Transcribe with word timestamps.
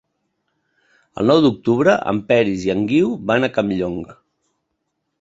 El 1.23 1.29
nou 1.33 1.43
d'octubre 1.43 1.95
en 2.13 2.23
Peris 2.33 2.67
i 2.71 2.75
en 2.77 2.83
Guiu 2.95 3.15
van 3.33 3.45
a 3.51 3.55
Campllong. 3.59 4.05